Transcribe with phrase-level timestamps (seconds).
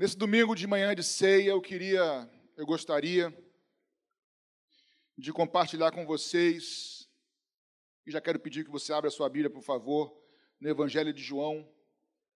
[0.00, 3.36] Nesse domingo de manhã de ceia, eu queria, eu gostaria
[5.16, 7.10] de compartilhar com vocês,
[8.06, 10.16] e já quero pedir que você abra a sua Bíblia, por favor,
[10.60, 11.68] no Evangelho de João,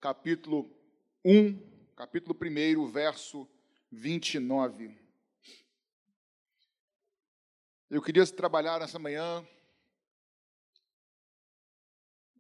[0.01, 0.77] capítulo
[1.25, 3.49] 1, capítulo 1, verso
[3.93, 4.99] 29.
[7.89, 9.47] Eu queria trabalhar nessa manhã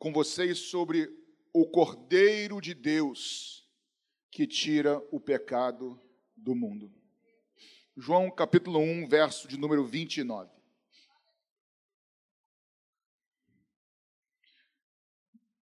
[0.00, 1.08] com vocês sobre
[1.52, 3.61] o Cordeiro de Deus
[4.32, 6.00] que tira o pecado
[6.34, 6.90] do mundo.
[7.94, 10.50] João capítulo 1, verso de número 29.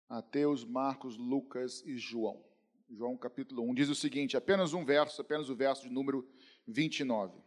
[0.09, 2.43] Mateus, Marcos, Lucas e João.
[2.89, 6.27] João capítulo 1 diz o seguinte, apenas um verso, apenas o verso de número
[6.65, 7.37] 29.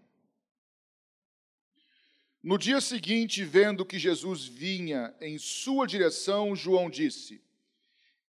[2.40, 7.42] No dia seguinte, vendo que Jesus vinha em sua direção, João disse: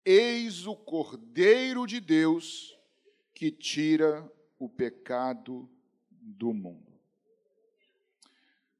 [0.05, 2.78] Eis o Cordeiro de Deus
[3.39, 4.29] que tira
[4.59, 5.69] o pecado
[6.11, 6.91] do mundo.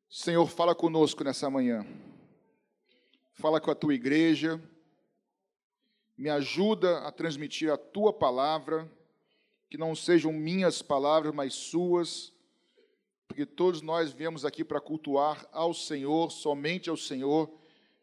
[0.10, 1.88] Senhor, fala conosco nessa manhã.
[3.36, 4.62] Fala com a tua igreja.
[6.18, 8.92] Me ajuda a transmitir a tua palavra,
[9.70, 12.34] que não sejam minhas palavras, mas suas,
[13.30, 17.50] porque todos nós viemos aqui para cultuar ao Senhor, somente ao Senhor,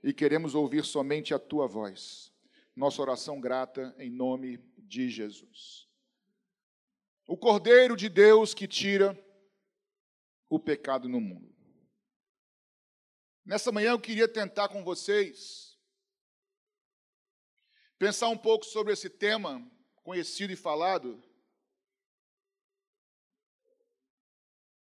[0.02, 2.32] e queremos ouvir somente a tua voz.
[2.74, 5.85] Nossa oração grata em nome de Jesus.
[7.26, 9.18] O Cordeiro de Deus que tira
[10.48, 11.52] o pecado no mundo.
[13.44, 15.76] Nessa manhã eu queria tentar com vocês
[17.98, 19.68] pensar um pouco sobre esse tema
[20.04, 21.20] conhecido e falado.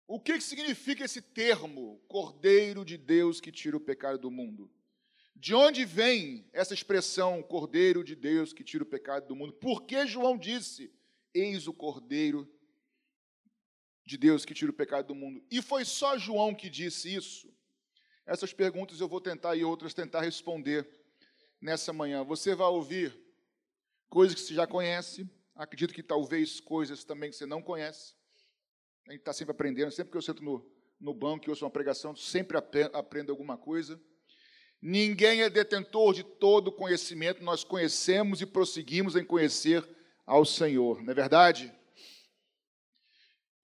[0.06, 4.70] O que significa esse termo, Cordeiro de Deus que tira o pecado do mundo?
[5.34, 9.54] De onde vem essa expressão, Cordeiro de Deus que tira o pecado do mundo?
[9.54, 10.92] Por que João disse,
[11.34, 12.48] Eis o Cordeiro
[14.06, 15.44] de Deus que tira o pecado do mundo?
[15.50, 17.52] E foi só João que disse isso?
[18.24, 20.88] Essas perguntas eu vou tentar e outras tentar responder
[21.60, 22.22] nessa manhã.
[22.24, 23.18] Você vai ouvir
[24.08, 28.14] coisas que você já conhece, acredito que talvez coisas também que você não conhece.
[29.06, 30.64] A gente está sempre aprendendo, sempre que eu sento no,
[30.98, 34.00] no banco e ouço uma pregação, sempre aprendo alguma coisa.
[34.80, 39.86] Ninguém é detentor de todo conhecimento, nós conhecemos e prosseguimos em conhecer
[40.26, 41.72] ao Senhor, não é verdade?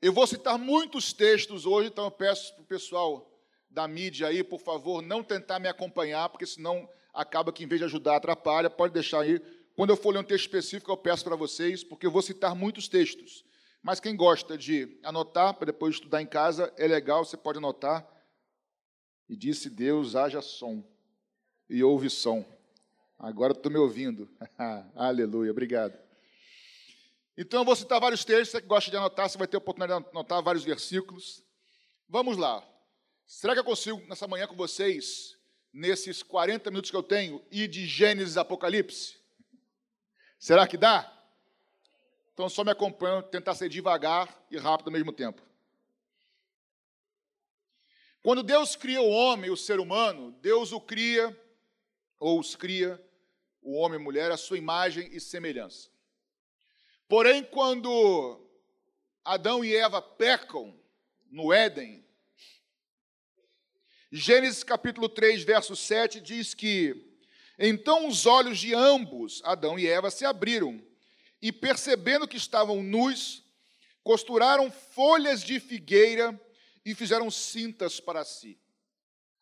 [0.02, 3.30] Eu vou citar muitos textos hoje, então eu peço para o pessoal
[3.68, 7.80] da mídia aí, por favor, não tentar me acompanhar, porque senão acaba que, em vez
[7.80, 8.70] de ajudar, atrapalha.
[8.70, 9.40] Pode deixar aí.
[9.76, 12.54] Quando eu for ler um texto específico, eu peço para vocês, porque eu vou citar
[12.54, 13.44] muitos textos.
[13.82, 18.06] Mas quem gosta de anotar, para depois estudar em casa, é legal, você pode anotar.
[19.28, 20.84] E disse Deus: haja som
[21.68, 22.44] e ouve som.
[23.18, 24.28] Agora estou me ouvindo.
[24.94, 26.09] Aleluia, obrigado.
[27.40, 29.58] Então eu vou citar vários textos, você que gosta de anotar, você vai ter a
[29.58, 31.42] oportunidade de anotar vários versículos.
[32.06, 32.62] Vamos lá.
[33.26, 35.38] Será que eu consigo, nessa manhã com vocês,
[35.72, 39.16] nesses 40 minutos que eu tenho, ir de Gênesis a Apocalipse?
[40.38, 41.10] Será que dá?
[42.34, 45.40] Então só me acompanha, tentar ser devagar e rápido ao mesmo tempo.
[48.22, 51.34] Quando Deus cria o homem, o ser humano, Deus o cria
[52.18, 53.02] ou os cria,
[53.62, 55.88] o homem e a mulher, a sua imagem e semelhança.
[57.10, 58.40] Porém, quando
[59.24, 60.72] Adão e Eva pecam
[61.28, 62.06] no Éden,
[64.12, 67.18] Gênesis capítulo 3, verso 7 diz que
[67.58, 70.80] então os olhos de ambos, Adão e Eva, se abriram
[71.42, 73.42] e percebendo que estavam nus,
[74.04, 76.40] costuraram folhas de figueira
[76.84, 78.56] e fizeram cintas para si.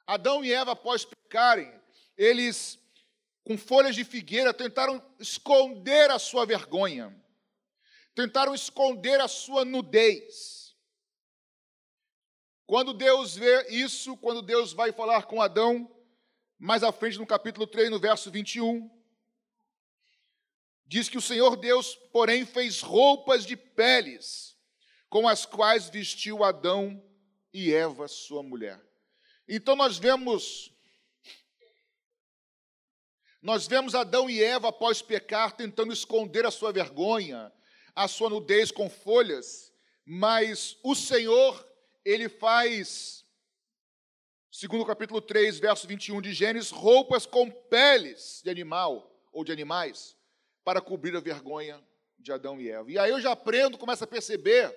[0.07, 1.71] Adão e Eva, após pecarem,
[2.17, 2.79] eles,
[3.45, 7.15] com folhas de figueira, tentaram esconder a sua vergonha,
[8.19, 10.77] tentaram esconder a sua nudez.
[12.67, 15.89] Quando Deus vê isso, quando Deus vai falar com Adão,
[16.59, 18.91] mais à frente no capítulo 3, no verso 21,
[20.85, 24.59] diz que o Senhor Deus, porém, fez roupas de peles,
[25.09, 27.01] com as quais vestiu Adão
[27.55, 28.85] e Eva, sua mulher.
[29.49, 30.75] Então nós vemos
[33.41, 37.53] nós vemos Adão e Eva, após pecar, tentando esconder a sua vergonha,
[37.99, 39.73] a sua nudez com folhas,
[40.05, 41.69] mas o Senhor,
[42.05, 43.25] ele faz,
[44.53, 49.51] segundo o capítulo 3, verso 21 de Gênesis, roupas com peles de animal ou de
[49.51, 50.17] animais,
[50.63, 51.85] para cobrir a vergonha
[52.17, 52.89] de Adão e Eva.
[52.89, 54.73] E aí eu já aprendo, começo a perceber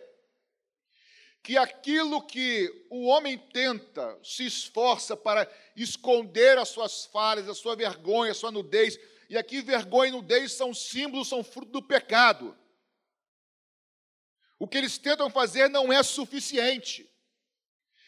[1.44, 7.75] que aquilo que o homem tenta, se esforça para esconder as suas falhas, a sua
[7.75, 8.97] vergonha, a sua nudez,
[9.29, 12.57] e aqui vergonha e nudez são símbolos, são fruto do pecado.
[14.62, 17.12] O que eles tentam fazer não é suficiente.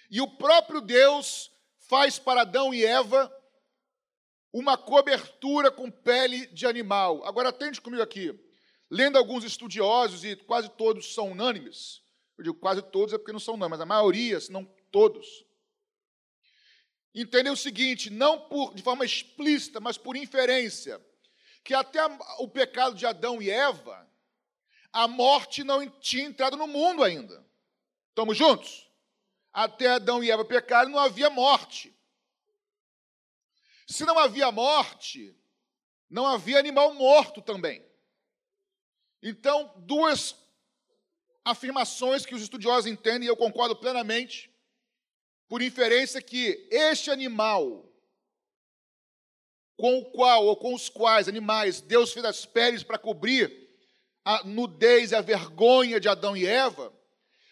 [0.07, 1.49] E o próprio Deus
[1.89, 3.35] faz para Adão e Eva
[4.53, 7.25] uma cobertura com pele de animal.
[7.25, 8.39] Agora atende comigo aqui.
[8.87, 12.03] Lendo alguns estudiosos, e quase todos são unânimes,
[12.37, 15.43] eu digo quase todos é porque não são unânimes, mas a maioria, se não todos,
[17.15, 21.03] entendem o seguinte, não por, de forma explícita, mas por inferência,
[21.63, 21.99] que até
[22.37, 24.07] o pecado de Adão e Eva,
[24.93, 27.43] a morte não tinha entrado no mundo ainda.
[28.09, 28.87] Estamos juntos?
[29.51, 31.93] Até Adão e Eva pecaram, não havia morte.
[33.87, 35.35] Se não havia morte,
[36.09, 37.83] não havia animal morto também.
[39.21, 40.35] Então, duas
[41.43, 44.53] afirmações que os estudiosos entendem, e eu concordo plenamente,
[45.47, 47.89] por inferência que este animal
[49.75, 53.62] com o qual ou com os quais animais Deus fez as peles para cobrir
[54.25, 56.93] a nudez e a vergonha de Adão e Eva,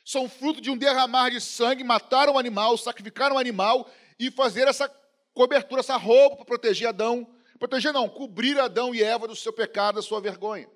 [0.05, 3.89] são fruto de um derramar de sangue, mataram o animal, sacrificaram o animal
[4.19, 4.89] e fazer essa
[5.33, 7.27] cobertura, essa roupa para proteger Adão.
[7.59, 10.67] Proteger não, cobrir Adão e Eva do seu pecado, da sua vergonha.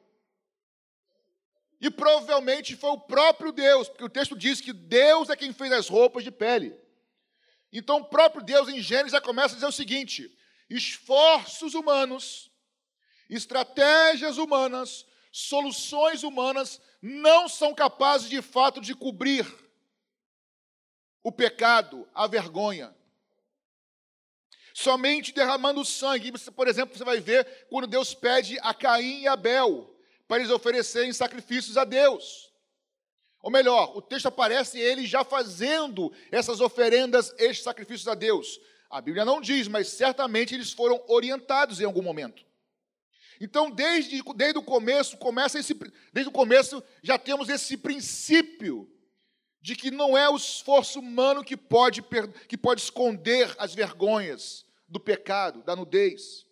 [1.82, 5.72] E provavelmente foi o próprio Deus, porque o texto diz que Deus é quem fez
[5.72, 6.76] as roupas de pele.
[7.72, 10.32] Então o próprio Deus em Gênesis já começa a dizer o seguinte:
[10.70, 12.52] esforços humanos,
[13.30, 19.46] estratégias humanas, soluções humanas não são capazes de fato de cobrir
[21.22, 22.96] o pecado, a vergonha.
[24.74, 26.32] Somente derramando sangue.
[26.52, 29.94] Por exemplo, você vai ver quando Deus pede a Caim e Abel
[30.26, 32.50] para eles oferecerem sacrifícios a Deus.
[33.42, 38.58] Ou melhor, o texto aparece ele já fazendo essas oferendas, estes sacrifícios a Deus.
[38.90, 42.46] A Bíblia não diz, mas certamente eles foram orientados em algum momento.
[43.40, 45.74] Então, desde, desde o começo, começa esse,
[46.14, 48.90] desde o começo já temos esse princípio
[49.62, 52.04] de que não é o esforço humano que pode,
[52.48, 56.46] que pode esconder as vergonhas, do pecado, da nudez.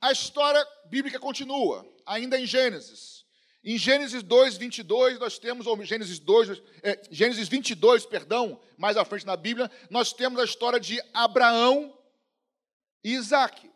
[0.00, 3.24] A história bíblica continua, ainda em Gênesis.
[3.64, 9.04] Em Gênesis 2, 22, nós temos, ou Gênesis 2, é, Gênesis 22, perdão, mais à
[9.04, 11.98] frente na Bíblia, nós temos a história de Abraão
[13.02, 13.70] e Isaac,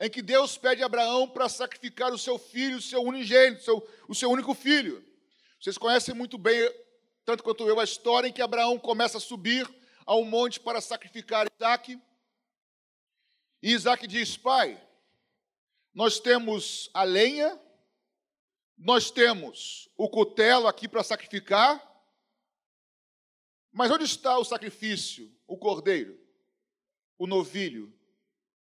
[0.00, 3.64] em que Deus pede a Abraão para sacrificar o seu filho, o seu unigênito, o
[3.64, 5.04] seu, o seu único filho.
[5.60, 6.72] Vocês conhecem muito bem,
[7.24, 9.68] tanto quanto eu, a história em que Abraão começa a subir
[10.06, 12.00] ao monte para sacrificar Isaac.
[13.60, 14.80] E Isaac diz: Pai,
[15.92, 17.60] nós temos a lenha,
[18.76, 21.84] nós temos o cutelo aqui para sacrificar,
[23.72, 26.16] mas onde está o sacrifício, o cordeiro,
[27.18, 27.92] o novilho?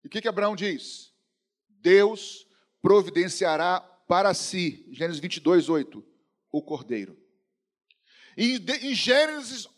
[0.05, 1.14] E o que, que Abraão diz?
[1.85, 2.47] Deus
[2.81, 3.79] providenciará
[4.09, 6.03] para si, Gênesis 22, 8,
[6.51, 7.15] o cordeiro.
[8.37, 9.69] Em Gênesis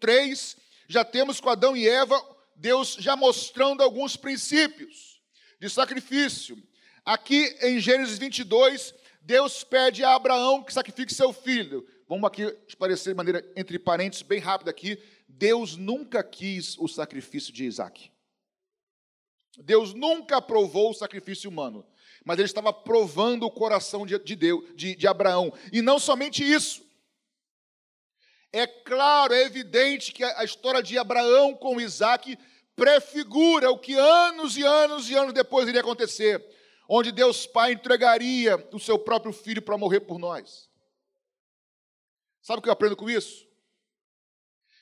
[0.00, 0.56] 3,
[0.88, 2.20] já temos com Adão e Eva
[2.56, 5.20] Deus já mostrando alguns princípios
[5.60, 6.60] de sacrifício.
[7.04, 8.92] Aqui em Gênesis 22,
[9.22, 11.86] Deus pede a Abraão que sacrifique seu filho.
[12.08, 14.98] Vamos aqui esclarecer de maneira, entre parênteses, bem rápida aqui.
[15.28, 18.10] Deus nunca quis o sacrifício de Isaac.
[19.62, 21.86] Deus nunca aprovou o sacrifício humano,
[22.24, 25.52] mas ele estava provando o coração de, de Deus, de, de Abraão.
[25.72, 26.84] E não somente isso,
[28.52, 32.38] é claro, é evidente que a história de Abraão com Isaac
[32.76, 36.40] prefigura o que anos e anos e anos depois iria acontecer,
[36.88, 40.70] onde Deus Pai entregaria o seu próprio filho para morrer por nós.
[42.42, 43.44] Sabe o que eu aprendo com isso?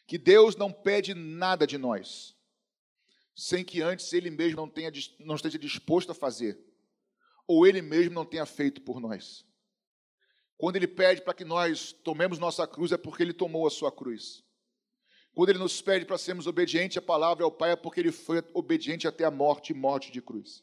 [0.07, 2.32] Que Deus não pede nada de nós,
[3.35, 6.59] sem que antes Ele mesmo não, tenha, não esteja disposto a fazer,
[7.47, 9.45] ou Ele mesmo não tenha feito por nós.
[10.63, 13.91] Quando ele pede para que nós tomemos nossa cruz, é porque ele tomou a sua
[13.91, 14.45] cruz.
[15.35, 18.45] Quando ele nos pede para sermos obedientes à palavra ao Pai, é porque ele foi
[18.55, 20.63] obediente até a morte morte de cruz.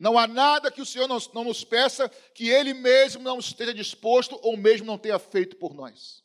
[0.00, 3.72] Não há nada que o Senhor não, não nos peça que ele mesmo não esteja
[3.72, 6.24] disposto ou mesmo não tenha feito por nós.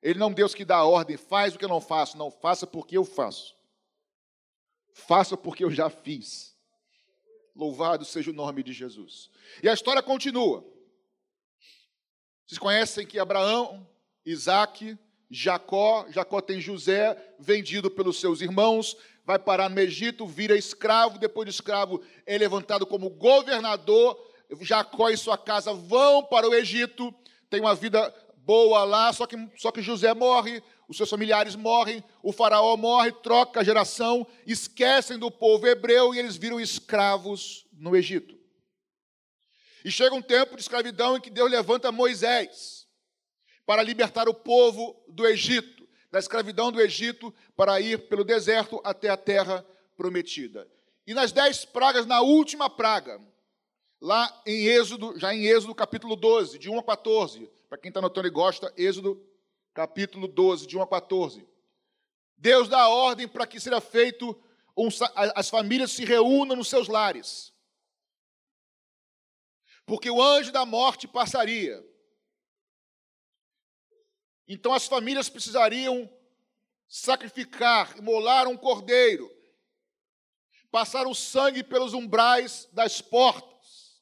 [0.00, 2.30] Ele não é um Deus que dá ordem, faz o que eu não faço, não
[2.30, 3.55] faça porque eu faço.
[4.96, 6.56] Faça porque eu já fiz.
[7.54, 9.30] Louvado seja o nome de Jesus.
[9.62, 10.64] E a história continua.
[12.46, 13.86] Vocês conhecem que Abraão,
[14.24, 14.98] Isaac,
[15.30, 21.46] Jacó, Jacó tem José, vendido pelos seus irmãos, vai parar no Egito, vira escravo, depois
[21.46, 24.18] de escravo é levantado como governador.
[24.62, 27.14] Jacó e sua casa vão para o Egito,
[27.50, 32.02] tem uma vida boa lá, só que, só que José morre, os seus familiares morrem,
[32.22, 37.96] o faraó morre, troca a geração, esquecem do povo hebreu e eles viram escravos no
[37.96, 38.38] Egito.
[39.84, 42.86] E chega um tempo de escravidão em que Deus levanta Moisés.
[43.64, 49.08] para libertar o povo do Egito, da escravidão do Egito, para ir pelo deserto até
[49.08, 49.66] a terra
[49.96, 50.68] prometida.
[51.04, 53.20] E nas dez pragas, na última praga,
[54.00, 57.98] lá em Êxodo, já em Êxodo capítulo 12, de 1 a 14, para quem está
[57.98, 59.20] anotando e gosta, Êxodo
[59.76, 61.46] capítulo 12, de 1 a 14.
[62.34, 64.34] Deus dá ordem para que seja feito,
[64.74, 64.88] um,
[65.34, 67.52] as famílias se reúnam nos seus lares.
[69.84, 71.86] Porque o anjo da morte passaria.
[74.48, 76.10] Então as famílias precisariam
[76.88, 79.30] sacrificar, imolar um cordeiro,
[80.70, 84.00] passar o sangue pelos umbrais das portas.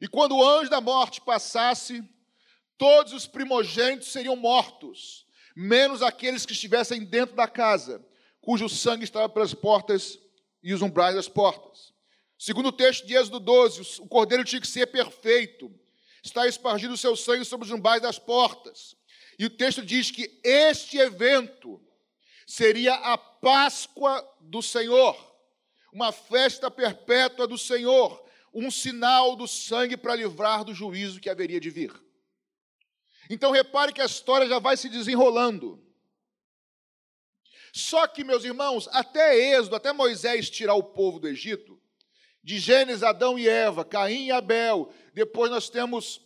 [0.00, 2.08] E quando o anjo da morte passasse,
[2.78, 8.04] todos os primogênitos seriam mortos, menos aqueles que estivessem dentro da casa,
[8.40, 10.18] cujo sangue estava pelas portas
[10.62, 11.92] e os umbrais das portas.
[12.38, 15.72] Segundo o texto de Êxodo 12, o cordeiro tinha que ser perfeito,
[16.22, 18.96] está espargido o seu sangue sobre os umbrais das portas.
[19.38, 21.80] E o texto diz que este evento
[22.46, 25.16] seria a Páscoa do Senhor,
[25.92, 31.60] uma festa perpétua do Senhor, um sinal do sangue para livrar do juízo que haveria
[31.60, 32.03] de vir.
[33.28, 35.82] Então repare que a história já vai se desenrolando.
[37.72, 41.80] Só que, meus irmãos, até Êxodo, até Moisés tirar o povo do Egito,
[42.42, 46.20] de Gênesis, Adão e Eva, Caim e Abel, depois nós temos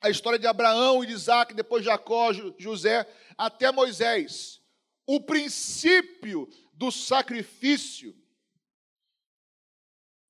[0.00, 3.06] a história de Abraão e de Isaac, depois Jacó, José,
[3.36, 4.62] até Moisés.
[5.06, 8.16] O princípio do sacrifício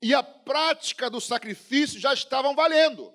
[0.02, 3.14] e a prática do sacrifício já estavam valendo.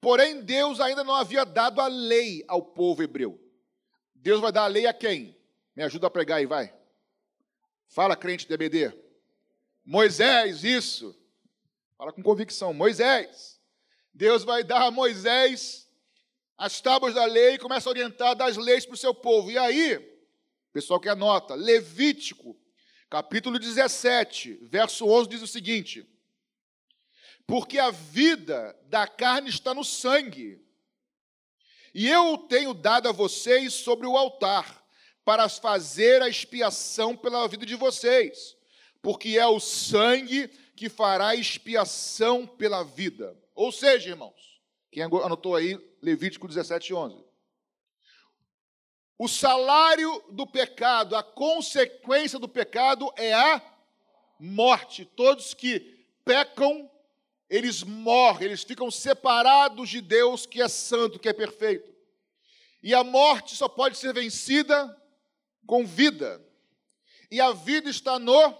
[0.00, 3.38] Porém, Deus ainda não havia dado a lei ao povo hebreu.
[4.14, 5.36] Deus vai dar a lei a quem?
[5.76, 6.72] Me ajuda a pregar aí, vai.
[7.88, 8.92] Fala, crente DBD.
[9.84, 11.16] Moisés, isso.
[11.96, 12.72] Fala com convicção.
[12.72, 13.60] Moisés.
[14.12, 15.88] Deus vai dar a Moisés
[16.60, 19.50] as tábuas da lei e começa a orientar das leis para o seu povo.
[19.50, 19.98] E aí,
[20.74, 22.54] pessoal que anota, Levítico,
[23.08, 26.06] capítulo 17, verso 11 diz o seguinte:
[27.50, 30.64] porque a vida da carne está no sangue.
[31.92, 34.80] E eu o tenho dado a vocês sobre o altar,
[35.24, 38.56] para fazer a expiação pela vida de vocês,
[39.02, 43.36] porque é o sangue que fará expiação pela vida.
[43.52, 47.24] Ou seja, irmãos, quem anotou aí, Levítico 17, 11.
[49.18, 53.60] O salário do pecado, a consequência do pecado é a
[54.38, 55.04] morte.
[55.04, 56.88] Todos que pecam
[57.50, 61.92] eles morrem, eles ficam separados de Deus que é santo, que é perfeito.
[62.80, 64.96] E a morte só pode ser vencida
[65.66, 66.40] com vida.
[67.28, 68.56] E a vida está no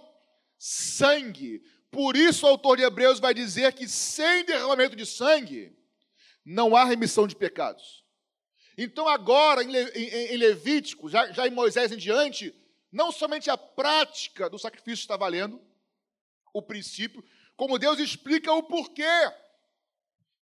[0.59, 1.63] sangue.
[1.89, 5.75] Por isso o autor de Hebreus vai dizer que sem derramamento de sangue
[6.45, 8.03] não há remissão de pecados.
[8.77, 12.53] Então agora em Levítico, já, em Moisés em diante,
[12.91, 15.61] não somente a prática do sacrifício está valendo,
[16.53, 17.23] o princípio,
[17.61, 19.03] como Deus explica o porquê.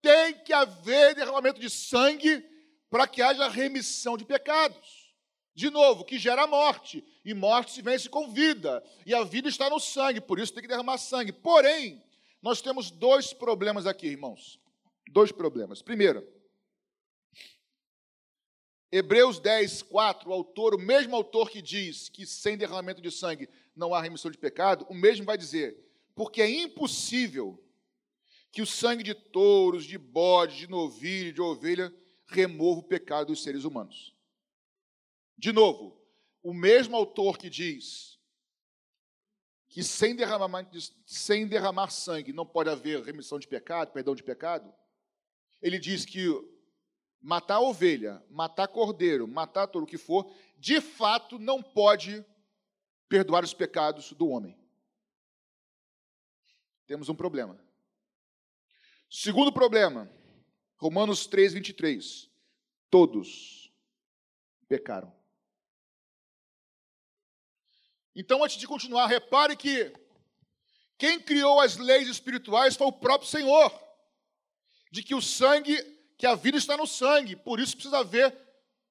[0.02, 2.44] Tem que haver derramamento de sangue
[2.90, 5.10] para que haja remissão de pecados.
[5.54, 9.70] De novo, que gera morte, e morte se vence com vida, e a vida está
[9.70, 11.32] no sangue, por isso tem que derramar sangue.
[11.32, 12.04] Porém,
[12.42, 14.60] nós temos dois problemas aqui, irmãos.
[15.10, 15.80] Dois problemas.
[15.80, 16.30] Primeiro,
[18.92, 23.48] Hebreus 10, 4, o autor, o mesmo autor que diz que sem derramamento de sangue
[23.74, 25.87] não há remissão de pecado, o mesmo vai dizer:
[26.18, 27.64] porque é impossível
[28.50, 31.94] que o sangue de touros, de bodes, de novilho, de ovelha
[32.26, 34.12] remova o pecado dos seres humanos.
[35.36, 35.96] De novo,
[36.42, 38.18] o mesmo autor que diz
[39.68, 40.68] que sem derramar,
[41.06, 44.74] sem derramar sangue não pode haver remissão de pecado, perdão de pecado,
[45.62, 46.26] ele diz que
[47.20, 52.26] matar ovelha, matar cordeiro, matar todo o que for, de fato não pode
[53.08, 54.58] perdoar os pecados do homem
[56.88, 57.62] temos um problema.
[59.10, 60.10] Segundo problema,
[60.78, 62.30] Romanos 3, 23.
[62.90, 63.70] Todos
[64.66, 65.14] pecaram.
[68.16, 69.92] Então, antes de continuar, repare que
[70.96, 73.70] quem criou as leis espirituais foi o próprio Senhor.
[74.90, 75.76] De que o sangue,
[76.16, 78.34] que a vida está no sangue, por isso precisa haver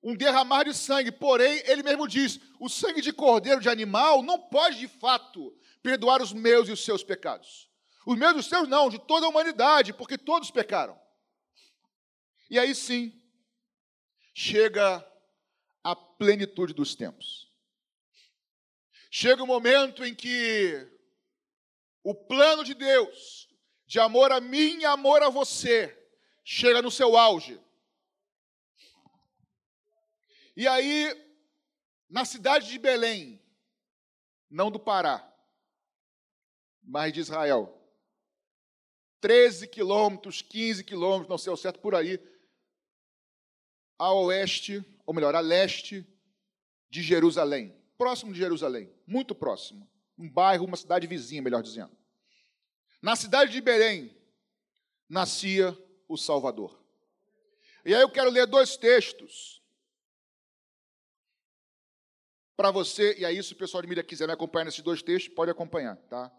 [0.04, 1.12] um derramar de sangue.
[1.12, 5.52] Porém, ele mesmo diz: o sangue de cordeiro, de animal, não pode de fato
[5.82, 7.68] perdoar os meus e os seus pecados.
[8.08, 10.98] Os meus e os seus não, de toda a humanidade, porque todos pecaram.
[12.50, 13.22] E aí sim,
[14.34, 15.06] chega
[15.84, 17.52] a plenitude dos tempos.
[19.12, 20.90] Chega o momento em que
[22.02, 23.50] o plano de Deus,
[23.86, 25.94] de amor a mim e amor a você,
[26.46, 27.60] chega no seu auge.
[30.56, 31.14] E aí,
[32.10, 33.46] na cidade de Belém,
[34.50, 35.30] não do Pará,
[36.82, 37.77] mas de Israel,
[39.20, 42.20] 13 quilômetros, 15 quilômetros, não sei o certo, por aí,
[43.98, 46.06] a oeste, ou melhor, a leste
[46.90, 51.96] de Jerusalém, próximo de Jerusalém, muito próximo, um bairro, uma cidade vizinha, melhor dizendo.
[53.02, 54.16] Na cidade de Belém
[55.10, 56.84] nascia o Salvador.
[57.86, 59.62] E aí eu quero ler dois textos
[62.56, 65.34] para você, e aí se o pessoal de mídia quiser me acompanhar nesses dois textos,
[65.34, 66.32] pode acompanhar, tá?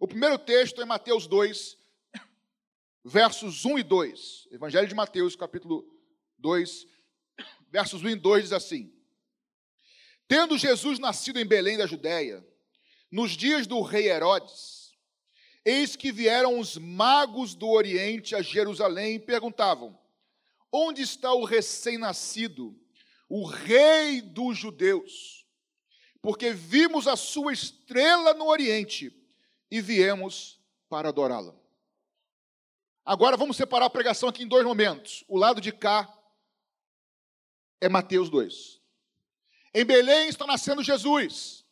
[0.00, 1.76] O primeiro texto é Mateus 2,
[3.04, 4.48] versos 1 e 2.
[4.50, 5.84] Evangelho de Mateus, capítulo
[6.38, 6.86] 2,
[7.70, 8.92] versos 1 e 2 diz assim:
[10.26, 12.44] Tendo Jesus nascido em Belém da Judéia,
[13.12, 14.94] nos dias do rei Herodes,
[15.64, 19.98] eis que vieram os magos do Oriente a Jerusalém e perguntavam:
[20.72, 22.74] Onde está o recém-nascido,
[23.28, 25.44] o rei dos judeus?
[26.22, 29.14] Porque vimos a sua estrela no Oriente
[29.70, 30.58] e viemos
[30.88, 31.63] para adorá-la.
[33.04, 35.24] Agora vamos separar a pregação aqui em dois momentos.
[35.28, 36.08] O lado de cá
[37.78, 38.80] é Mateus 2.
[39.74, 41.66] Em Belém está nascendo Jesus.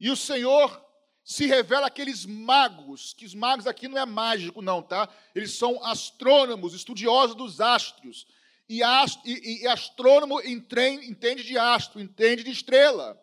[0.00, 0.84] E o Senhor
[1.22, 5.08] se revela aqueles magos, que os magos aqui não é mágico, não, tá?
[5.34, 8.26] Eles são astrônomos, estudiosos dos astros.
[8.68, 13.20] E, ast, e, e astrônomo entende, entende de astro, entende de estrela.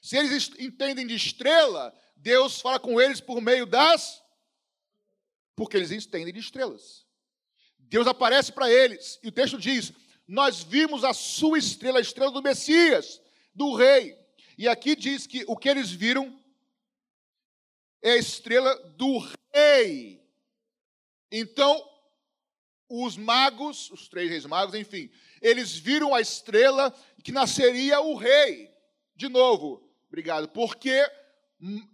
[0.00, 4.23] Se eles entendem de estrela, Deus fala com eles por meio das
[5.56, 7.06] porque eles entendem de estrelas.
[7.78, 9.92] Deus aparece para eles, e o texto diz:
[10.26, 13.20] Nós vimos a sua estrela, a estrela do Messias,
[13.54, 14.18] do rei.
[14.56, 16.38] E aqui diz que o que eles viram
[18.02, 19.18] é a estrela do
[19.52, 20.22] rei.
[21.30, 21.82] Então,
[22.88, 28.70] os magos, os três reis magos, enfim, eles viram a estrela que nasceria o rei.
[29.16, 31.04] De novo, obrigado, porque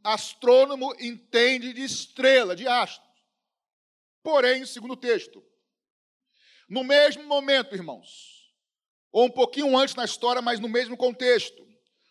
[0.02, 3.09] astrônomo entende de estrela, de astro.
[4.22, 5.44] Porém, segundo o texto,
[6.68, 8.54] no mesmo momento, irmãos,
[9.10, 11.66] ou um pouquinho antes na história, mas no mesmo contexto,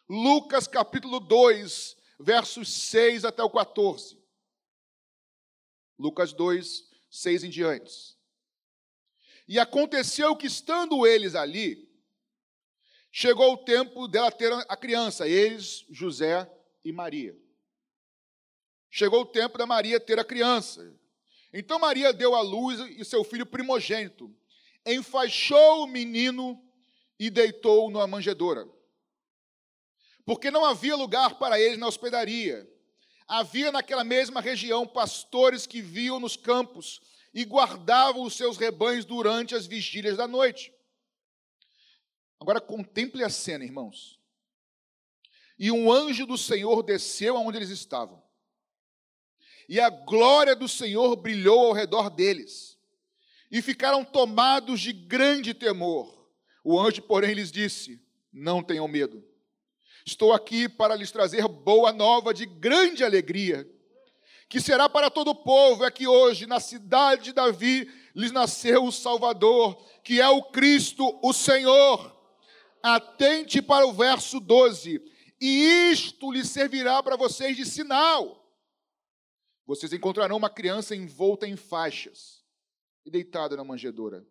[0.09, 4.19] Lucas capítulo 2, versos 6 até o 14.
[5.97, 8.17] Lucas 2, 6 em diante.
[9.47, 11.89] E aconteceu que, estando eles ali,
[13.11, 16.49] chegou o tempo dela ter a criança, eles, José
[16.83, 17.37] e Maria.
[18.89, 20.98] Chegou o tempo da Maria ter a criança.
[21.51, 24.33] Então Maria deu à luz e seu filho primogênito,
[24.85, 26.61] enfaixou o menino
[27.17, 28.67] e deitou-o na manjedoura.
[30.25, 32.69] Porque não havia lugar para eles na hospedaria.
[33.27, 37.01] Havia naquela mesma região pastores que viam nos campos
[37.33, 40.73] e guardavam os seus rebanhos durante as vigílias da noite.
[42.39, 44.19] Agora contemple a cena, irmãos.
[45.57, 48.28] E um anjo do Senhor desceu aonde eles estavam
[49.69, 52.75] e a glória do Senhor brilhou ao redor deles.
[53.51, 56.27] E ficaram tomados de grande temor.
[56.63, 58.01] O anjo, porém, lhes disse:
[58.33, 59.23] Não tenham medo.
[60.03, 63.69] Estou aqui para lhes trazer boa nova de grande alegria,
[64.47, 65.85] que será para todo o povo.
[65.85, 71.19] É que hoje, na cidade de Davi, lhes nasceu o Salvador, que é o Cristo,
[71.21, 72.17] o Senhor.
[72.81, 74.99] Atente para o verso 12:
[75.39, 78.38] E isto lhe servirá para vocês de sinal
[79.69, 82.43] vocês encontrarão uma criança envolta em faixas
[83.05, 84.25] e deitada na manjedoura.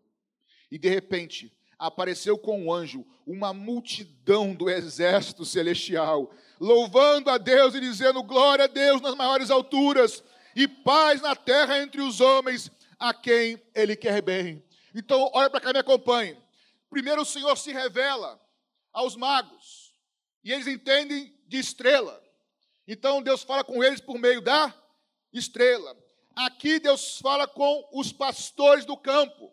[0.69, 7.77] E de repente, apareceu com um anjo uma multidão do exército celestial, louvando a Deus
[7.77, 10.25] e dizendo: Glória a Deus nas maiores alturas
[10.57, 14.61] e paz na terra entre os homens a quem Ele quer bem.
[14.93, 16.37] Então, olha para cá, me acompanhe.
[16.91, 18.41] Primeiro, o Senhor se revela
[18.93, 19.95] aos magos
[20.43, 22.21] e eles entendem de estrela.
[22.89, 24.75] Então, Deus fala com eles por meio da
[25.33, 25.97] estrela.
[26.35, 29.53] Aqui Deus fala com os pastores do campo.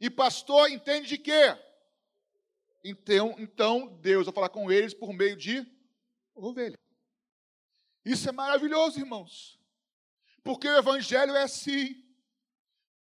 [0.00, 1.56] E pastor entende de quê?
[2.84, 5.66] Então, então Deus vai falar com eles por meio de
[6.34, 6.78] ovelha.
[8.04, 9.58] Isso é maravilhoso, irmãos.
[10.42, 12.02] Porque o evangelho é assim.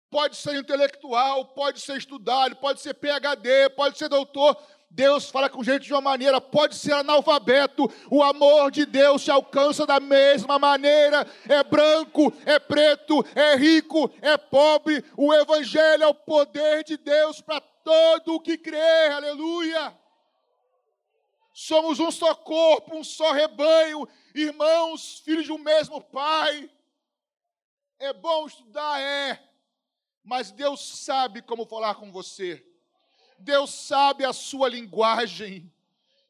[0.09, 4.55] Pode ser intelectual, pode ser estudado, pode ser PhD, pode ser doutor,
[4.95, 9.31] Deus fala com gente de uma maneira, pode ser analfabeto, o amor de Deus te
[9.31, 11.27] alcança da mesma maneira.
[11.49, 15.03] É branco, é preto, é rico, é pobre.
[15.17, 19.97] O Evangelho é o poder de Deus para todo o que crê, aleluia.
[21.55, 26.71] Somos um só corpo, um só rebanho, irmãos, filhos de um mesmo Pai.
[27.99, 29.43] É bom estudar, é,
[30.23, 32.72] mas Deus sabe como falar com você.
[33.43, 35.71] Deus sabe a sua linguagem.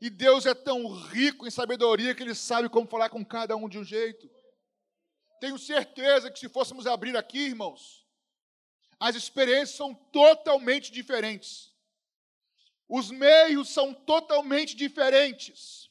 [0.01, 3.69] E Deus é tão rico em sabedoria que Ele sabe como falar com cada um
[3.69, 4.29] de um jeito.
[5.41, 8.07] Tenho certeza que se fôssemos abrir aqui, irmãos,
[8.99, 11.73] as experiências são totalmente diferentes.
[12.89, 15.91] Os meios são totalmente diferentes.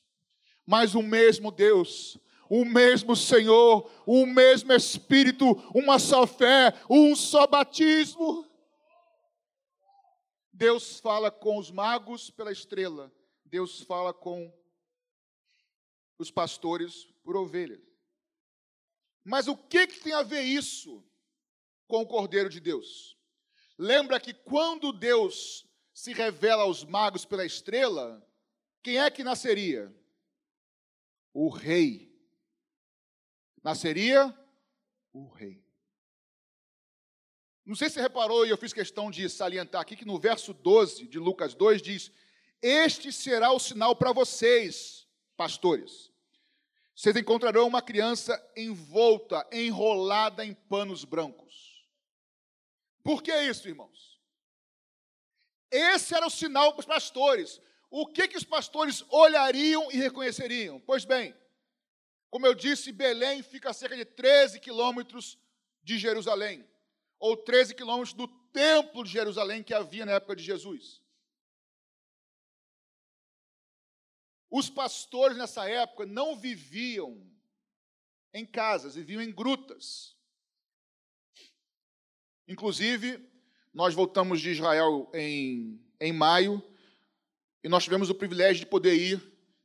[0.65, 2.17] Mas o mesmo Deus,
[2.49, 8.45] o mesmo Senhor, o mesmo Espírito, uma só fé, um só batismo.
[10.61, 13.11] Deus fala com os magos pela estrela,
[13.43, 14.55] Deus fala com
[16.19, 17.81] os pastores por ovelhas.
[19.23, 21.03] Mas o que, que tem a ver isso
[21.87, 23.17] com o Cordeiro de Deus?
[23.75, 28.23] Lembra que quando Deus se revela aos magos pela estrela,
[28.83, 29.91] quem é que nasceria?
[31.33, 32.15] O rei.
[33.63, 34.31] Nasceria
[35.11, 35.65] o rei.
[37.65, 40.53] Não sei se você reparou, e eu fiz questão de salientar aqui, que no verso
[40.53, 42.11] 12 de Lucas 2 diz:
[42.61, 46.11] Este será o sinal para vocês, pastores
[47.01, 51.83] vocês encontrarão uma criança envolta, enrolada em panos brancos.
[53.03, 54.21] Por que isso, irmãos?
[55.71, 57.59] Esse era o sinal para os pastores.
[57.89, 60.79] O que, que os pastores olhariam e reconheceriam?
[60.79, 61.35] Pois bem,
[62.29, 65.39] como eu disse, Belém fica a cerca de 13 quilômetros
[65.83, 66.63] de Jerusalém,
[67.21, 70.99] ou 13 quilômetros do templo de Jerusalém que havia na época de Jesus.
[74.49, 77.25] Os pastores nessa época não viviam
[78.33, 80.17] em casas, viviam em grutas.
[82.47, 83.23] Inclusive,
[83.71, 86.61] nós voltamos de Israel em, em maio
[87.63, 89.21] e nós tivemos o privilégio de poder ir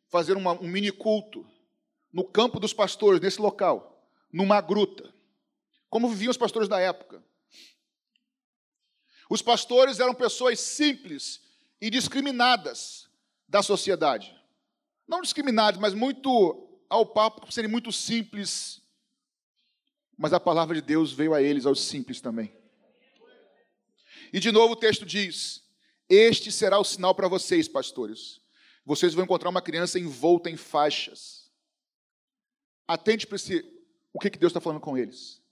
[0.09, 1.45] fazer uma, um mini culto
[2.12, 5.12] no campo dos pastores, nesse local, numa gruta.
[5.88, 7.25] Como viviam os pastores da época.
[9.29, 11.41] Os pastores eram pessoas simples
[11.81, 13.09] e discriminadas
[13.49, 14.37] da sociedade
[15.07, 18.83] não discriminados, mas muito ao papo, por serem muito simples.
[20.17, 22.55] Mas a palavra de Deus veio a eles, aos simples também.
[24.33, 25.62] E de novo o texto diz:
[26.09, 28.41] Este será o sinal para vocês, pastores.
[28.85, 31.51] Vocês vão encontrar uma criança envolta em faixas.
[32.87, 33.65] Atente para esse,
[34.12, 35.43] o que, que Deus está falando com eles.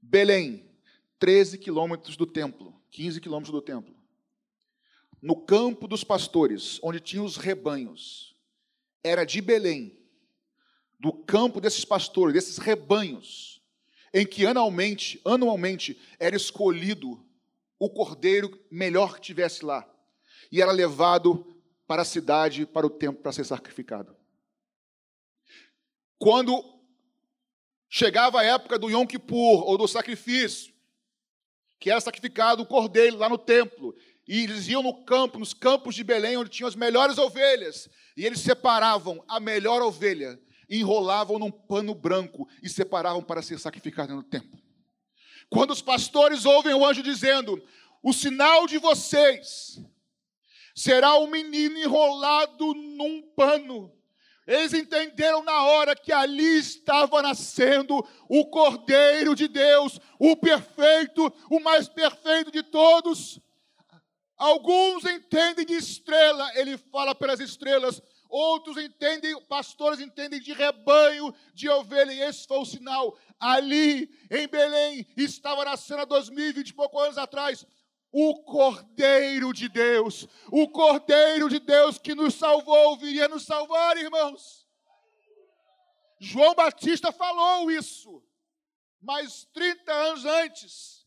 [0.00, 0.67] Belém,
[1.18, 3.98] 13 quilômetros do templo, 15 quilômetros do templo
[5.20, 8.36] no campo dos pastores, onde tinham os rebanhos,
[9.02, 9.96] era de Belém,
[10.98, 13.62] do campo desses pastores, desses rebanhos,
[14.12, 17.24] em que anualmente, anualmente era escolhido
[17.78, 19.88] o cordeiro melhor que tivesse lá,
[20.50, 24.16] e era levado para a cidade, para o templo, para ser sacrificado.
[26.18, 26.64] Quando
[27.88, 30.72] chegava a época do Yom Kippur, ou do sacrifício,
[31.78, 33.94] que era sacrificado o cordeiro lá no templo,
[34.26, 38.26] e eles iam no campo, nos campos de Belém, onde tinham as melhores ovelhas, e
[38.26, 40.38] eles separavam a melhor ovelha,
[40.68, 44.60] enrolavam num pano branco e separavam para ser sacrificada no templo.
[45.48, 47.62] Quando os pastores ouvem o anjo dizendo:
[48.02, 49.80] O sinal de vocês
[50.74, 53.92] será um menino enrolado num pano.
[54.48, 61.60] Eles entenderam na hora que ali estava nascendo o Cordeiro de Deus, o perfeito, o
[61.60, 63.38] mais perfeito de todos.
[64.38, 68.00] Alguns entendem de estrela, ele fala pelas estrelas.
[68.26, 73.18] Outros entendem, pastores entendem de rebanho, de ovelha, e esse foi o sinal.
[73.38, 77.66] Ali, em Belém, estava nascendo há 2020 e poucos anos atrás,
[78.12, 80.26] o Cordeiro de Deus.
[80.50, 84.66] O Cordeiro de Deus que nos salvou, viria nos salvar, irmãos.
[86.20, 88.22] João Batista falou isso,
[89.00, 91.06] mas 30 anos antes,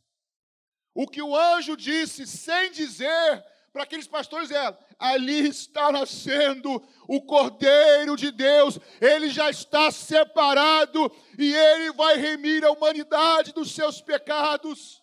[0.94, 7.22] o que o anjo disse, sem dizer, para aqueles pastores é: ali está nascendo o
[7.22, 14.02] Cordeiro de Deus, ele já está separado e ele vai remir a humanidade dos seus
[14.02, 15.01] pecados.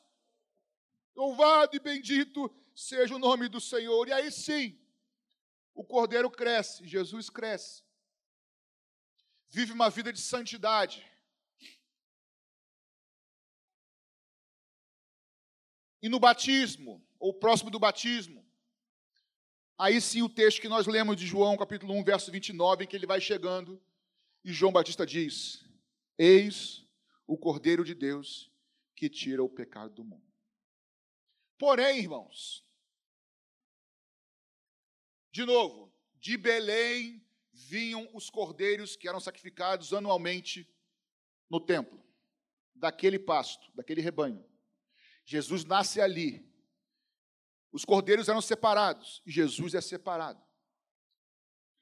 [1.18, 4.06] Louvado e bendito seja o nome do Senhor.
[4.08, 4.78] E aí sim,
[5.74, 7.82] o Cordeiro cresce, Jesus cresce,
[9.50, 11.04] vive uma vida de santidade
[16.00, 18.44] E no batismo, ou próximo do batismo,
[19.76, 22.94] aí sim o texto que nós lemos de João, capítulo 1, verso 29, em que
[22.94, 23.82] ele vai chegando,
[24.44, 25.64] e João Batista diz:
[26.16, 26.86] Eis
[27.26, 28.50] o Cordeiro de Deus
[28.94, 30.27] que tira o pecado do mundo.
[31.58, 32.64] Porém, irmãos,
[35.32, 40.68] de novo, de Belém vinham os cordeiros que eram sacrificados anualmente
[41.50, 42.02] no templo,
[42.74, 44.44] daquele pasto, daquele rebanho.
[45.24, 46.48] Jesus nasce ali.
[47.72, 50.42] Os cordeiros eram separados e Jesus é separado.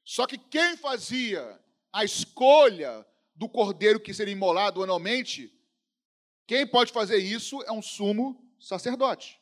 [0.03, 1.63] Só que quem fazia
[1.93, 5.53] a escolha do cordeiro que seria imolado anualmente,
[6.47, 9.41] quem pode fazer isso é um sumo sacerdote.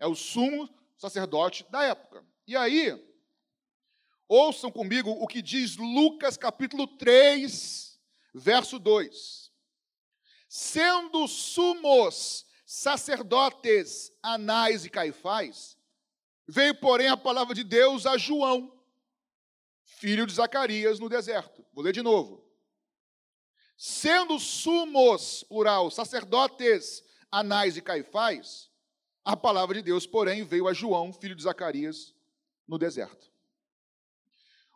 [0.00, 2.24] É o sumo sacerdote da época.
[2.46, 2.98] E aí,
[4.26, 8.00] ouçam comigo o que diz Lucas capítulo 3,
[8.34, 9.52] verso 2.
[10.48, 15.76] Sendo sumos sacerdotes Anás e Caifás,
[16.48, 18.72] veio, porém, a palavra de Deus a João,
[19.84, 21.62] filho de Zacarias, no deserto.
[21.74, 22.42] Vou ler de novo.
[23.76, 28.69] Sendo sumos, plural, sacerdotes Anás e Caifás,
[29.30, 32.12] a palavra de Deus, porém, veio a João, filho de Zacarias,
[32.66, 33.30] no deserto.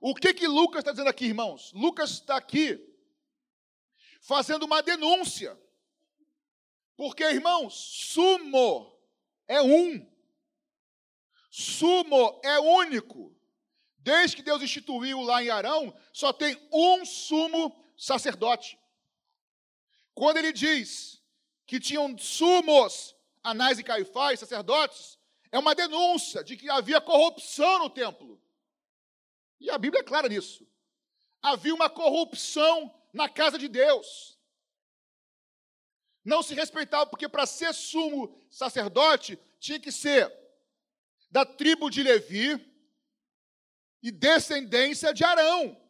[0.00, 1.72] O que que Lucas está dizendo aqui, irmãos?
[1.72, 2.78] Lucas está aqui
[4.20, 5.58] fazendo uma denúncia.
[6.96, 8.96] Porque, irmãos, sumo
[9.48, 10.08] é um.
[11.50, 13.34] Sumo é único.
[13.98, 18.78] Desde que Deus instituiu lá em Arão, só tem um sumo sacerdote.
[20.14, 21.20] Quando ele diz
[21.66, 25.18] que tinham sumos, Anás e Caifás, sacerdotes,
[25.52, 28.42] é uma denúncia de que havia corrupção no templo.
[29.60, 30.66] E a Bíblia é clara nisso.
[31.40, 34.36] Havia uma corrupção na casa de Deus.
[36.24, 40.32] Não se respeitava, porque para ser sumo sacerdote, tinha que ser
[41.30, 42.74] da tribo de Levi,
[44.04, 45.80] e descendência de Arão.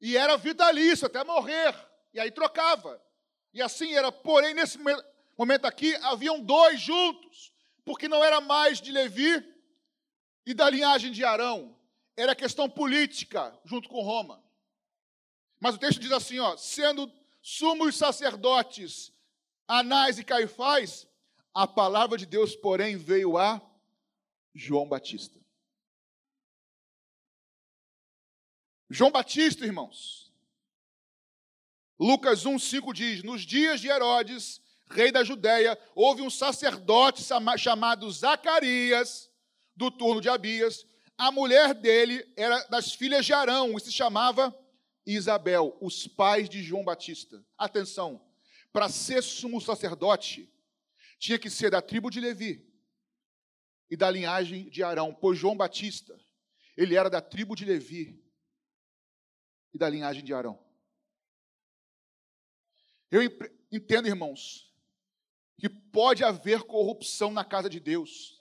[0.00, 1.72] E era vitalício até morrer.
[2.12, 3.00] E aí trocava.
[3.52, 4.10] E assim era.
[4.10, 5.04] Porém, nesse momento
[5.66, 7.52] aqui, haviam dois juntos,
[7.84, 9.44] porque não era mais de Levi
[10.46, 11.76] e da linhagem de Arão.
[12.16, 14.42] Era questão política, junto com Roma.
[15.60, 17.10] Mas o texto diz assim: ó, sendo
[17.42, 19.12] sumos sacerdotes
[19.66, 21.08] Anás e Caifás,
[21.52, 23.60] a palavra de Deus, porém, veio a
[24.54, 25.40] João Batista.
[28.90, 30.32] João Batista, irmãos.
[31.98, 37.22] Lucas 1,5 diz: Nos dias de Herodes, rei da Judéia, houve um sacerdote
[37.58, 39.30] chamado Zacarias,
[39.76, 40.86] do turno de Abias.
[41.16, 44.56] A mulher dele era das filhas de Arão e se chamava
[45.06, 47.44] Isabel, os pais de João Batista.
[47.58, 48.24] Atenção,
[48.72, 50.52] para ser sumo sacerdote,
[51.18, 52.66] tinha que ser da tribo de Levi
[53.90, 56.18] e da linhagem de Arão, pois João Batista,
[56.76, 58.20] ele era da tribo de Levi
[59.72, 60.58] e da linhagem de Arão.
[63.10, 63.22] Eu
[63.70, 64.73] entendo, irmãos,
[65.58, 68.40] que pode haver corrupção na casa de Deus,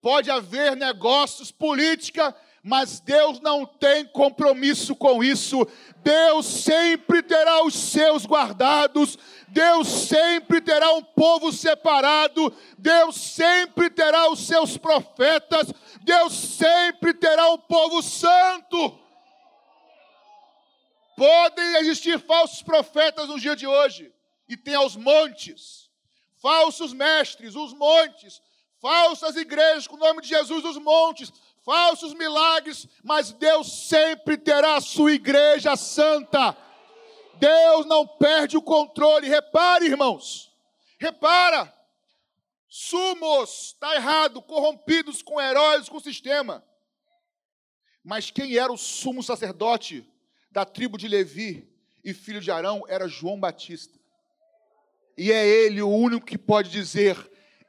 [0.00, 2.34] pode haver negócios, política,
[2.66, 5.66] mas Deus não tem compromisso com isso.
[6.02, 14.30] Deus sempre terá os seus guardados, Deus sempre terá um povo separado, Deus sempre terá
[14.30, 18.98] os seus profetas, Deus sempre terá um povo santo.
[21.16, 24.10] Podem existir falsos profetas no dia de hoje,
[24.48, 25.83] e tem aos montes,
[26.44, 28.42] falsos mestres, os montes,
[28.78, 31.32] falsas igrejas com o nome de Jesus, os montes,
[31.64, 36.54] falsos milagres, mas Deus sempre terá a sua igreja santa.
[37.36, 39.26] Deus não perde o controle.
[39.26, 40.52] Repare, irmãos,
[40.98, 41.72] repara.
[42.68, 46.62] Sumos, está errado, corrompidos com heróis, com sistema.
[48.02, 50.06] Mas quem era o sumo sacerdote
[50.50, 51.66] da tribo de Levi
[52.04, 53.98] e filho de Arão era João Batista.
[55.16, 57.16] E é ele o único que pode dizer: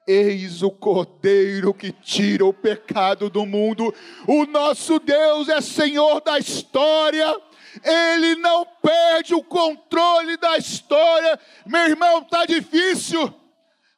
[0.07, 3.93] Eis o Cordeiro que tira o pecado do mundo.
[4.27, 7.35] O nosso Deus é Senhor da história.
[7.83, 11.39] Ele não perde o controle da história.
[11.65, 13.33] Meu irmão, tá difícil.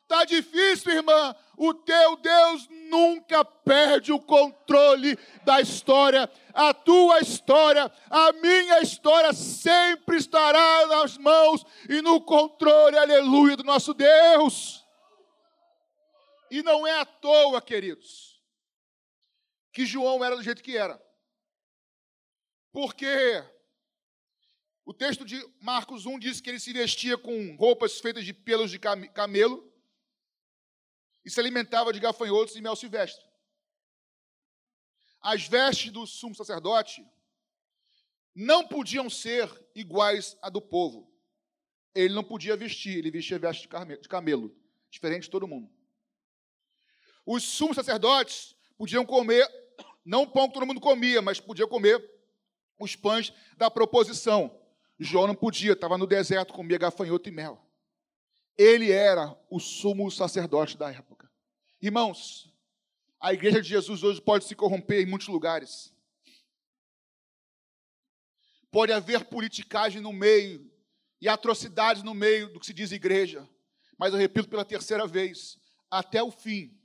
[0.07, 1.35] Tá difícil, irmã.
[1.59, 6.31] O teu Deus nunca perde o controle da história.
[6.53, 13.63] A tua história, a minha história sempre estará nas mãos e no controle, aleluia, do
[13.63, 14.85] nosso Deus.
[16.51, 18.39] E não é à toa, queridos,
[19.73, 21.01] que João era do jeito que era.
[22.71, 23.43] Porque
[24.85, 28.69] o texto de Marcos 1 diz que ele se vestia com roupas feitas de pelos
[28.69, 29.67] de camelo
[31.27, 33.21] e se alimentava de gafanhotos e mel silvestre.
[35.19, 37.05] As vestes do sumo sacerdote
[38.33, 41.11] não podiam ser iguais à do povo.
[41.93, 44.55] Ele não podia vestir, ele vestia veste de camelo,
[44.89, 45.69] diferente de todo mundo.
[47.25, 49.45] Os sumos sacerdotes podiam comer,
[50.05, 52.01] não o pão que todo mundo comia, mas podia comer
[52.79, 54.57] os pães da proposição.
[54.97, 57.61] João não podia, estava no deserto, comia gafanhoto e mel.
[58.57, 61.16] Ele era o sumo sacerdote da época.
[61.81, 62.51] Irmãos,
[63.19, 65.93] a igreja de Jesus hoje pode se corromper em muitos lugares.
[68.71, 70.69] Pode haver politicagem no meio
[71.21, 73.47] e atrocidades no meio do que se diz igreja.
[73.97, 75.59] Mas eu repito pela terceira vez:
[75.89, 76.75] até o fim,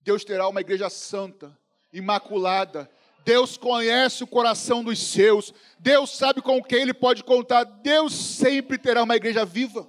[0.00, 1.56] Deus terá uma igreja santa,
[1.92, 2.90] imaculada.
[3.24, 5.52] Deus conhece o coração dos seus.
[5.78, 7.64] Deus sabe com quem ele pode contar.
[7.64, 9.88] Deus sempre terá uma igreja viva.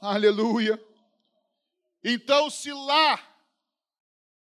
[0.00, 0.82] Aleluia.
[2.04, 3.32] Então, se lá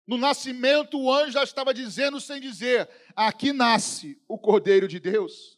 [0.06, 5.58] no nascimento o anjo já estava dizendo sem dizer: aqui nasce o Cordeiro de Deus.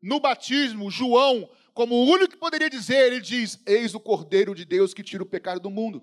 [0.00, 4.64] No batismo, João, como o único que poderia dizer, ele diz: Eis o Cordeiro de
[4.64, 6.02] Deus que tira o pecado do mundo.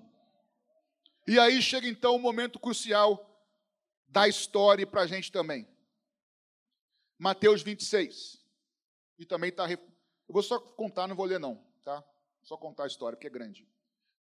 [1.26, 3.28] E aí chega então o momento crucial
[4.08, 5.66] da história para a gente também.
[7.18, 8.44] Mateus 26.
[9.18, 9.70] E também está.
[9.70, 9.78] Eu
[10.28, 12.04] vou só contar, não vou ler, não, tá?
[12.42, 13.66] Só contar a história, porque é grande.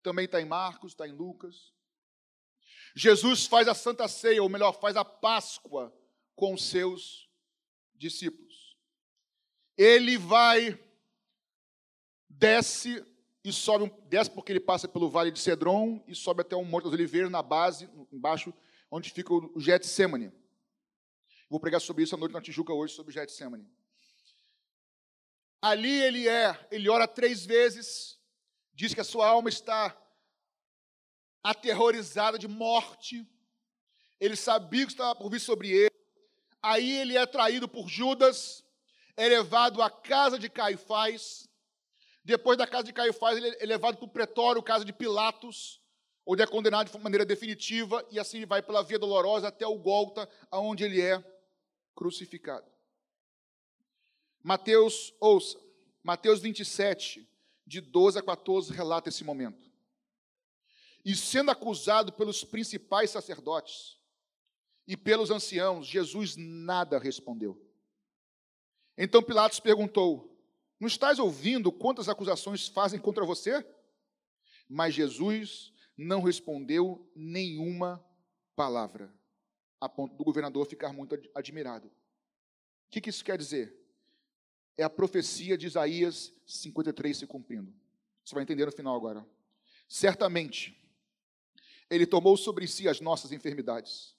[0.01, 1.73] Também está em Marcos, está em Lucas.
[2.95, 5.93] Jesus faz a Santa Ceia, ou melhor, faz a Páscoa
[6.35, 7.29] com seus
[7.95, 8.77] discípulos.
[9.77, 10.79] Ele vai,
[12.27, 13.05] desce
[13.43, 16.85] e sobe, desce porque ele passa pelo vale de Cedron e sobe até um Monte
[16.85, 18.53] das Oliveiras, na base, embaixo,
[18.91, 20.31] onde fica o Getsemane.
[21.49, 23.67] Vou pregar sobre isso à noite na Tijuca hoje, sobre Getsemane.
[25.61, 28.18] Ali ele é, ele ora três vezes,
[28.79, 29.93] diz que a sua alma está
[31.43, 33.27] aterrorizada de morte.
[34.21, 35.91] Ele sabia que estava por vir sobre ele.
[36.61, 38.63] Aí ele é traído por Judas,
[39.17, 41.45] é levado à casa de Caifás.
[42.23, 45.81] Depois da casa de Caifás, ele é levado para o pretório, casa de Pilatos,
[46.25, 50.29] onde é condenado de maneira definitiva, e assim vai pela via dolorosa até o Gólta,
[50.49, 51.21] aonde ele é
[51.93, 52.71] crucificado.
[54.41, 55.59] Mateus, ouça,
[56.01, 57.27] Mateus 27,
[57.69, 59.69] de 12 a 14, relata esse momento
[61.03, 63.97] e sendo acusado pelos principais sacerdotes
[64.87, 67.59] e pelos anciãos, Jesus nada respondeu.
[68.97, 70.37] Então Pilatos perguntou:
[70.79, 73.65] Não estás ouvindo quantas acusações fazem contra você?
[74.67, 78.03] Mas Jesus não respondeu nenhuma
[78.55, 79.13] palavra,
[79.79, 81.87] a ponto do governador ficar muito admirado.
[81.87, 81.91] O
[82.91, 83.78] que, isso quer dizer?
[84.79, 87.69] É a profecia de Isaías 53 se cumprindo.
[88.23, 89.27] Você vai entender no final agora.
[89.89, 90.73] Certamente,
[91.89, 94.15] ele tomou sobre si as nossas enfermidades.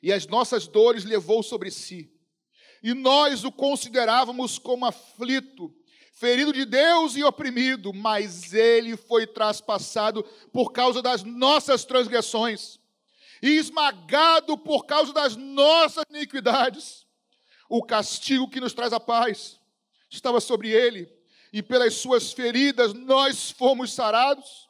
[0.00, 2.08] E as nossas dores levou sobre si.
[2.84, 5.74] E nós o considerávamos como aflito,
[6.12, 10.22] ferido de Deus e oprimido, mas ele foi traspassado
[10.52, 12.78] por causa das nossas transgressões
[13.42, 17.04] e esmagado por causa das nossas iniquidades.
[17.68, 19.58] O castigo que nos traz a paz
[20.10, 21.08] estava sobre ele,
[21.52, 24.68] e pelas suas feridas nós fomos sarados.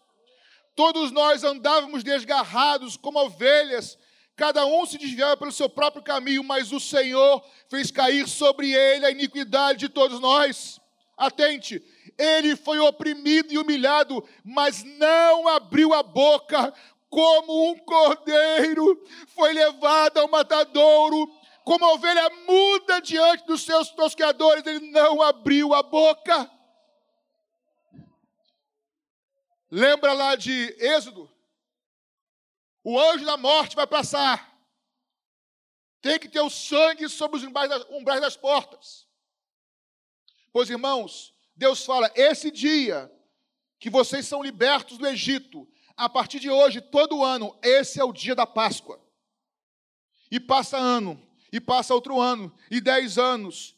[0.76, 3.98] Todos nós andávamos desgarrados como ovelhas,
[4.37, 9.05] cada um se desviava pelo seu próprio caminho, mas o Senhor fez cair sobre ele
[9.05, 10.81] a iniquidade de todos nós.
[11.16, 11.83] Atente,
[12.16, 16.72] ele foi oprimido e humilhado, mas não abriu a boca,
[17.11, 21.31] como um cordeiro foi levado ao matadouro,
[21.70, 26.50] como a ovelha muda diante dos seus tosqueadores, ele não abriu a boca.
[29.70, 31.30] Lembra lá de Êxodo?
[32.83, 34.52] O anjo da morte vai passar.
[36.02, 39.06] Tem que ter o sangue sobre os umbrais das, umbrais das portas.
[40.52, 43.09] Pois, irmãos, Deus fala: esse dia
[43.78, 48.12] que vocês são libertos do Egito, a partir de hoje, todo ano, esse é o
[48.12, 49.00] dia da Páscoa.
[50.33, 53.76] E passa ano, e passa outro ano, e dez anos,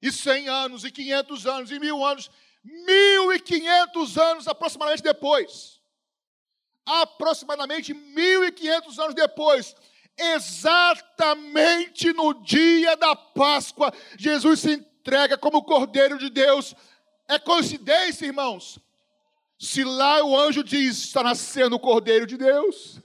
[0.00, 2.30] e cem anos, e quinhentos anos, e mil anos,
[2.66, 5.80] 1.500 anos aproximadamente depois,
[6.86, 9.74] aproximadamente 1.500 anos depois,
[10.16, 16.74] exatamente no dia da Páscoa, Jesus se entrega como Cordeiro de Deus.
[17.28, 18.78] É coincidência, irmãos?
[19.58, 23.00] Se lá o anjo diz, está nascendo o Cordeiro de Deus.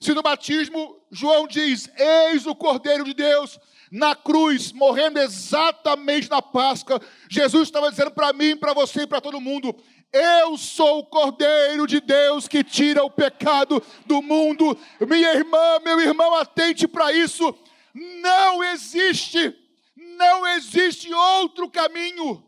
[0.00, 3.58] Se no batismo João diz, eis o Cordeiro de Deus
[3.90, 9.20] na cruz, morrendo exatamente na Páscoa, Jesus estava dizendo para mim, para você e para
[9.20, 9.74] todo mundo:
[10.12, 14.76] Eu sou o Cordeiro de Deus que tira o pecado do mundo.
[15.00, 17.54] Minha irmã, meu irmão, atente para isso.
[17.94, 19.54] Não existe,
[19.96, 22.45] não existe outro caminho.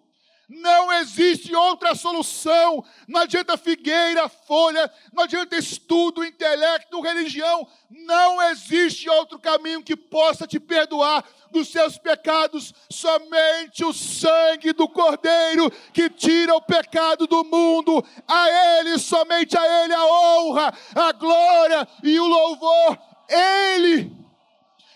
[0.48, 2.82] Não existe outra solução.
[3.06, 7.68] Não adianta figueira, folha, não adianta estudo, intelecto, religião.
[7.90, 12.72] Não existe outro caminho que possa te perdoar dos seus pecados.
[12.90, 18.02] Somente o sangue do Cordeiro que tira o pecado do mundo.
[18.26, 22.98] A Ele, somente a Ele a honra, a glória e o louvor.
[23.28, 24.10] Ele,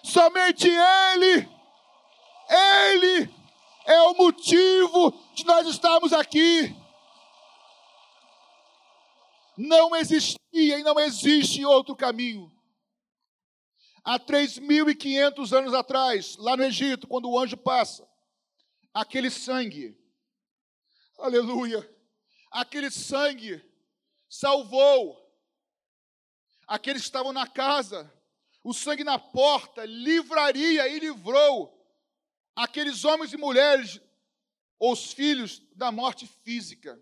[0.03, 1.47] somente Ele,
[2.49, 3.43] Ele
[3.85, 6.75] é o motivo de nós estarmos aqui.
[9.57, 12.51] Não existia e não existe outro caminho.
[14.05, 18.09] Há 3.500 anos atrás, lá no Egito, quando o anjo passa,
[18.93, 19.97] aquele sangue,
[21.19, 21.89] aleluia,
[22.51, 23.65] aquele sangue
[24.29, 25.23] salvou
[26.67, 28.11] aqueles que estavam na casa,
[28.65, 31.79] o sangue na porta, livraria e livrou
[32.57, 34.01] aqueles homens e mulheres,
[34.91, 37.01] os filhos, da morte física.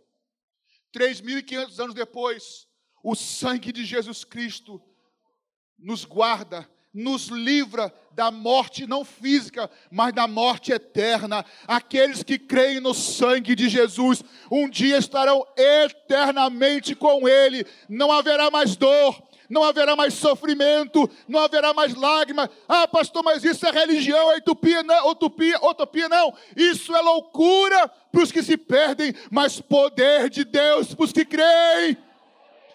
[0.94, 2.66] 3.500 anos depois,
[3.02, 4.82] o sangue de Jesus Cristo
[5.78, 11.44] nos guarda, nos livra da morte não física, mas da morte eterna.
[11.66, 18.50] Aqueles que creem no sangue de Jesus, um dia estarão eternamente com Ele, não haverá
[18.50, 22.48] mais dor, não haverá mais sofrimento, não haverá mais lágrimas.
[22.68, 26.32] Ah, pastor, mas isso é religião, é utopia, não, utopia, utopia não.
[26.57, 31.24] Isso é loucura para os que se perdem, mas poder de Deus para os que
[31.24, 31.96] creem.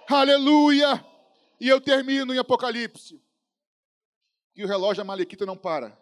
[0.07, 1.03] Aleluia.
[1.59, 3.23] E eu termino em Apocalipse.
[4.53, 5.97] E o relógio a Malequita não para.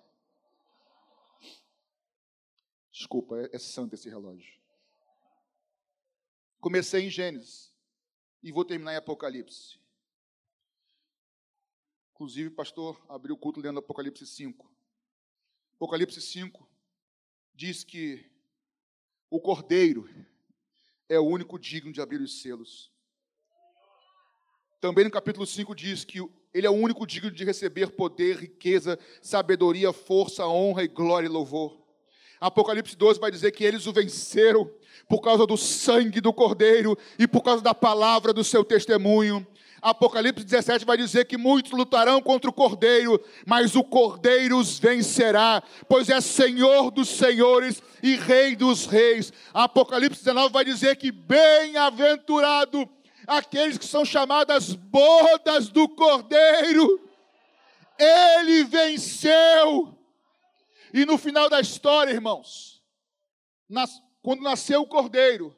[2.92, 4.54] Desculpa, é, é santo esse relógio.
[6.60, 7.72] Comecei em Gênesis
[8.42, 9.83] e vou terminar em Apocalipse.
[12.24, 14.72] Inclusive, o pastor abriu o culto lendo Apocalipse 5.
[15.76, 16.66] Apocalipse 5
[17.54, 18.26] diz que
[19.30, 20.10] o cordeiro
[21.10, 22.90] é o único digno de abrir os selos.
[24.80, 26.20] Também no capítulo 5 diz que
[26.54, 31.30] ele é o único digno de receber poder, riqueza, sabedoria, força, honra e glória e
[31.30, 31.78] louvor.
[32.40, 34.72] Apocalipse 12 vai dizer que eles o venceram
[35.10, 39.46] por causa do sangue do Cordeiro e por causa da palavra do seu testemunho.
[39.84, 45.62] Apocalipse 17 vai dizer que muitos lutarão contra o cordeiro, mas o cordeiro os vencerá,
[45.90, 49.34] pois é Senhor dos senhores e Rei dos reis.
[49.54, 52.90] Apocalipse 19 vai dizer que bem-aventurado
[53.28, 57.02] aqueles que são chamadas bodas do cordeiro.
[58.00, 59.98] Ele venceu.
[60.94, 62.82] E no final da história, irmãos,
[63.68, 65.54] nas, quando nasceu o cordeiro,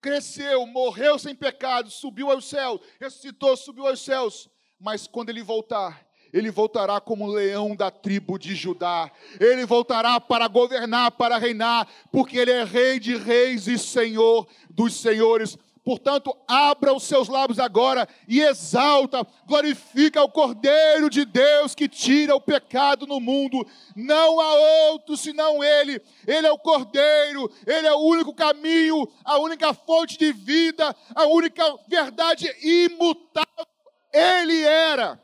[0.00, 4.48] cresceu, morreu sem pecado, subiu aos céus, ressuscitou, subiu aos céus.
[4.78, 9.10] Mas quando ele voltar, ele voltará como leão da tribo de Judá.
[9.38, 14.94] Ele voltará para governar, para reinar, porque ele é rei de reis e senhor dos
[14.94, 15.58] senhores.
[15.90, 22.32] Portanto, abra os seus lábios agora e exalta, glorifica o Cordeiro de Deus que tira
[22.36, 23.66] o pecado no mundo.
[23.96, 24.54] Não há
[24.92, 26.00] outro senão Ele.
[26.28, 31.26] Ele é o Cordeiro, Ele é o único caminho, a única fonte de vida, a
[31.26, 33.66] única verdade imutável.
[34.12, 35.20] Ele era,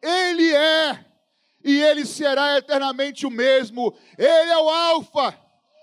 [0.00, 1.04] Ele é,
[1.64, 3.92] e Ele será eternamente o mesmo.
[4.16, 5.36] Ele é o Alfa,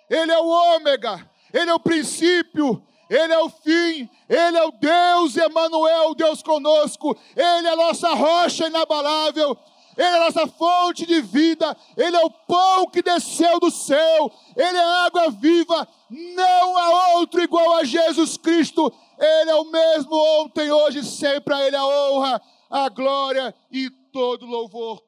[0.09, 2.81] Ele é o Ômega, Ele é o princípio
[3.13, 8.09] ele é o fim, Ele é o Deus Emanuel, Deus conosco, Ele é a nossa
[8.15, 9.55] rocha inabalável,
[9.95, 14.31] Ele é a nossa fonte de vida, Ele é o pão que desceu do céu,
[14.55, 19.69] Ele é a água viva, não há outro igual a Jesus Cristo, Ele é o
[19.69, 25.03] mesmo ontem, hoje, sempre, a Ele a honra, a glória e todo louvor,